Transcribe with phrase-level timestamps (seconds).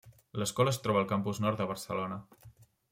[0.43, 2.23] L'escola es troba al Campus Nord de Barcelona.